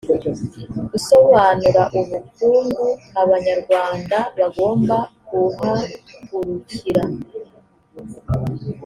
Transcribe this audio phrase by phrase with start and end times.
[0.97, 2.87] usobanura ubukungu
[3.21, 4.95] abanyarwanda bagomba
[5.29, 7.03] guhagurukira